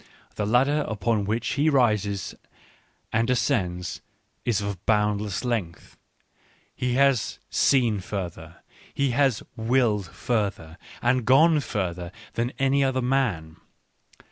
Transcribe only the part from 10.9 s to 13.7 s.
and gone further than any other man.